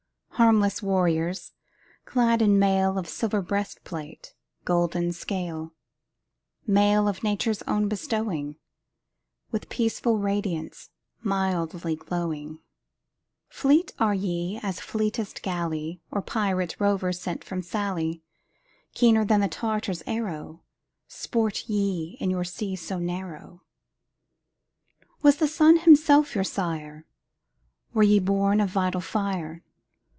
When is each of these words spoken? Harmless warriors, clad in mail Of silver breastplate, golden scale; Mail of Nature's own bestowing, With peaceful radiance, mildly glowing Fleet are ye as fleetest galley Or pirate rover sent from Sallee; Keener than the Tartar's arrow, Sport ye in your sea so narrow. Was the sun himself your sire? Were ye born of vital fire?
Harmless 0.35 0.81
warriors, 0.81 1.51
clad 2.05 2.41
in 2.41 2.57
mail 2.57 2.97
Of 2.97 3.07
silver 3.07 3.43
breastplate, 3.43 4.33
golden 4.65 5.11
scale; 5.13 5.71
Mail 6.65 7.07
of 7.07 7.21
Nature's 7.23 7.61
own 7.67 7.87
bestowing, 7.87 8.55
With 9.51 9.69
peaceful 9.69 10.17
radiance, 10.17 10.89
mildly 11.21 11.95
glowing 11.95 12.57
Fleet 13.49 13.91
are 13.99 14.15
ye 14.15 14.59
as 14.63 14.79
fleetest 14.79 15.43
galley 15.43 16.01
Or 16.09 16.23
pirate 16.23 16.75
rover 16.79 17.13
sent 17.13 17.43
from 17.43 17.61
Sallee; 17.61 18.23
Keener 18.95 19.23
than 19.23 19.41
the 19.41 19.47
Tartar's 19.47 20.01
arrow, 20.07 20.63
Sport 21.07 21.69
ye 21.69 22.17
in 22.19 22.31
your 22.31 22.45
sea 22.45 22.75
so 22.75 22.97
narrow. 22.97 23.61
Was 25.21 25.37
the 25.37 25.47
sun 25.47 25.77
himself 25.77 26.33
your 26.33 26.43
sire? 26.43 27.05
Were 27.93 28.01
ye 28.01 28.17
born 28.17 28.59
of 28.59 28.71
vital 28.71 29.01
fire? 29.01 29.63